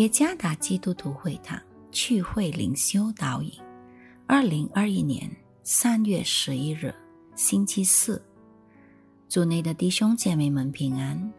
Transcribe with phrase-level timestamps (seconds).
[0.00, 1.60] 耶加达基督徒会堂
[1.90, 3.52] 聚会灵修导引，
[4.26, 5.30] 二零二一年
[5.62, 6.94] 三月十一日
[7.34, 8.24] 星期四，
[9.28, 11.30] 主内的弟兄姐妹们平安。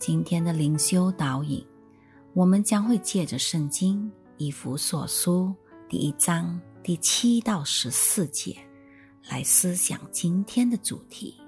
[0.00, 1.64] 今天的灵修导引，
[2.34, 5.54] 我们将会借着圣经以弗所书
[5.88, 8.56] 第一章第七到十四节
[9.28, 11.40] 来思想今天的主题：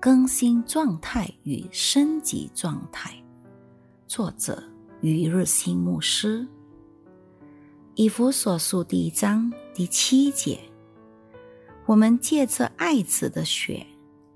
[0.00, 3.12] 更新状态与升级状态。
[4.06, 4.71] 作者。
[5.02, 6.46] 于日新牧师，
[7.96, 10.60] 以弗所书第一章第七节，
[11.86, 13.84] 我们借着爱子的血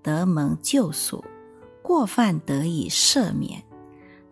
[0.03, 1.25] 得蒙救赎，
[1.83, 3.63] 过犯得以赦免，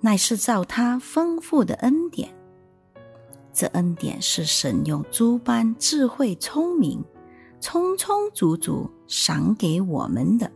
[0.01, 2.29] 乃是照他丰富的恩典。
[3.53, 7.01] 这恩典是神用诸般智慧聪明，
[7.61, 10.51] 充充足足赏给我们的，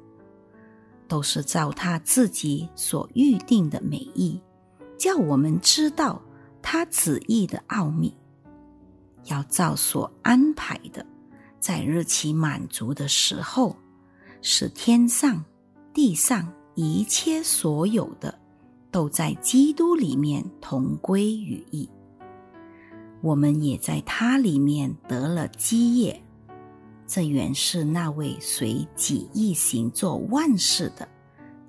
[1.06, 4.40] 都是照他自己所预定的美意。
[4.98, 6.20] 叫我们知道
[6.60, 8.14] 他旨意的奥秘，
[9.24, 11.06] 要照所安排的，
[11.60, 13.76] 在日期满足的时候，
[14.42, 15.44] 使天上、
[15.94, 18.38] 地上一切所有的，
[18.90, 21.88] 都在基督里面同归于一。
[23.20, 26.22] 我们也在他里面得了基业。
[27.06, 31.08] 这原是那位随己意行做万事的，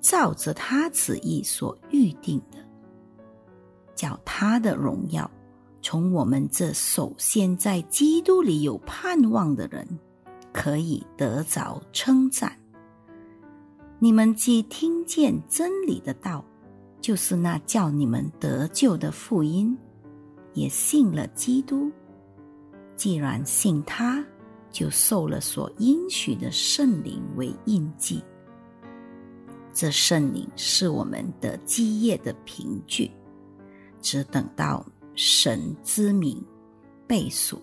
[0.00, 2.58] 照着他旨意所预定的。
[4.00, 5.30] 叫他的荣耀
[5.82, 9.86] 从我们这首先在基督里有盼望的人
[10.54, 12.50] 可以得着称赞。
[13.98, 16.42] 你们既听见真理的道，
[16.98, 19.76] 就是那叫你们得救的福音，
[20.54, 21.92] 也信了基督。
[22.96, 24.24] 既然信他，
[24.70, 28.24] 就受了所应许的圣灵为印记。
[29.74, 33.10] 这圣灵是我们的基业的凭据。
[34.00, 34.84] 只等到
[35.14, 36.42] 神之名
[37.06, 37.60] 被数，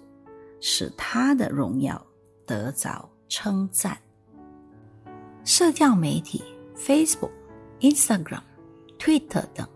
[0.60, 2.00] 使他的荣耀
[2.46, 3.98] 得着称赞。
[5.44, 6.44] 社交媒体
[6.78, 7.32] Facebook、
[7.80, 8.42] Instagram、
[9.00, 9.68] Twitter 等，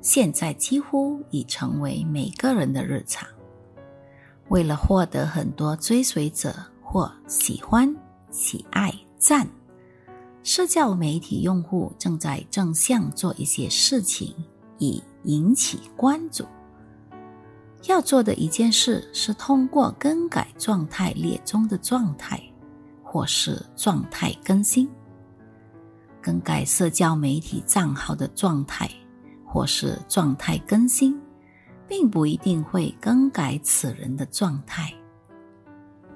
[0.00, 3.28] 现在几乎已成为每个人的日常。
[4.48, 7.94] 为了获得很多追随者或喜欢、
[8.30, 9.46] 喜爱、赞，
[10.42, 14.34] 社交媒体用户正在正向做一些事情。
[14.78, 16.44] 以引起关注。
[17.88, 22.40] 要做的一件事是通过更改状态列中的状态，
[23.02, 24.88] 或是状态更新。
[26.20, 28.90] 更改社交媒体账号的状态，
[29.46, 31.18] 或是状态更新，
[31.88, 34.92] 并不一定会更改此人的状态。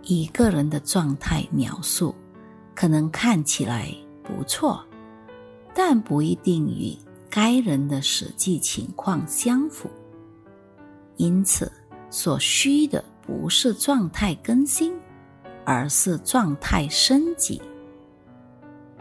[0.03, 2.15] 一个人的状态描述
[2.75, 3.89] 可能看起来
[4.23, 4.85] 不错，
[5.75, 6.95] 但不一定与。
[7.35, 9.91] 该人的实际情况相符，
[11.17, 11.73] 因此
[12.09, 14.97] 所需的不是状态更新，
[15.65, 17.61] 而是状态升级。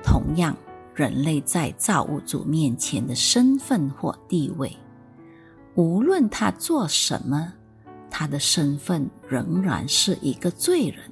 [0.04, 0.58] 同样，
[0.96, 4.76] 人类在造物主面前的身份或地位，
[5.76, 7.54] 无论他做什么，
[8.10, 11.04] 他的身份仍然是一个罪人。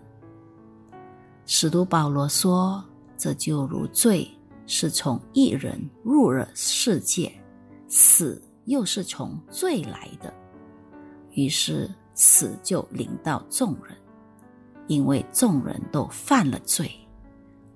[1.45, 2.83] 使徒保罗说
[3.15, 4.27] ：“这就如罪。”
[4.73, 7.29] 是从一人入了世界，
[7.89, 10.33] 死又是从罪来的，
[11.33, 13.93] 于是死就领到众人，
[14.87, 16.89] 因为众人都犯了罪。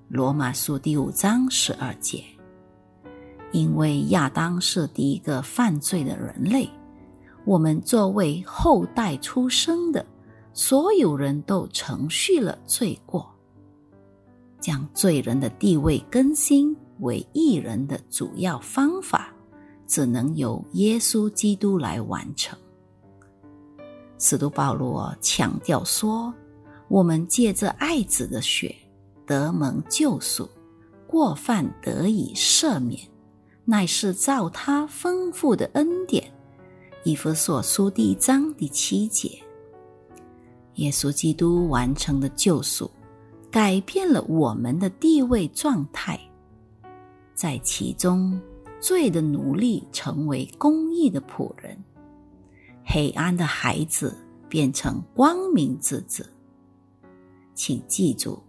[0.07, 2.23] 罗马书第五章十二节，
[3.51, 6.69] 因为亚当是第一个犯罪的人类，
[7.43, 10.05] 我们作为后代出生的，
[10.53, 13.29] 所有人都承续了罪过，
[14.61, 16.73] 将罪人的地位更新。
[16.99, 19.33] 为艺人的主要方法，
[19.87, 22.57] 只能由耶稣基督来完成。
[24.17, 26.33] 使徒保罗强调说
[26.87, 28.73] ：“我们借着爱子的血
[29.25, 30.49] 得蒙救赎，
[31.05, 32.99] 过犯得以赦免，
[33.65, 36.31] 乃是照他丰富的恩典。”
[37.03, 39.37] 以弗所书第一章第七节，
[40.75, 42.89] 耶稣基督完成的救赎，
[43.51, 46.19] 改变了我们的地位状态。
[47.35, 48.39] 在其中，
[48.79, 51.77] 罪的奴隶成为公义的仆人，
[52.85, 54.17] 黑暗的孩子
[54.47, 56.27] 变成光明之子。
[57.53, 58.41] 请记住，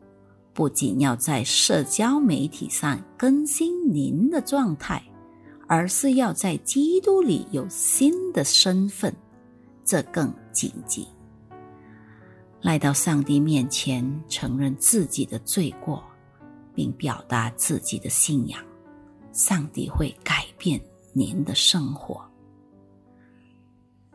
[0.54, 5.02] 不仅要在社交媒体上更新您的状态，
[5.66, 9.12] 而是要在基督里有新的身份，
[9.84, 11.08] 这更紧急。
[12.62, 16.02] 来到上帝面前，承认自己的罪过，
[16.74, 18.60] 并表达自己的信仰。
[19.36, 20.80] 上帝会改变
[21.12, 22.20] 您的生活。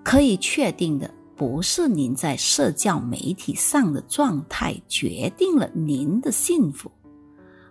[0.03, 6.91] 可以确定的，不是您在社交媒体上的状态决定了您的幸福，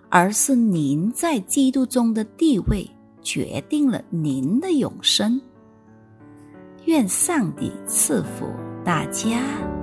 [0.08, 2.88] 而是您在基督中的地位
[3.20, 5.40] 决定了您的永生。
[6.84, 8.46] 愿上帝赐福
[8.84, 9.79] 大家。